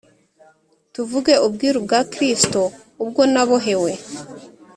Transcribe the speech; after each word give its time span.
tuvuge 0.93 1.33
ubwiru 1.47 1.79
bwa 1.85 1.99
Kristo 2.13 2.61
ubwo 3.03 3.21
nabohewe 3.33 3.91